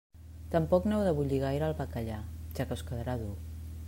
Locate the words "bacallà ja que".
1.81-2.79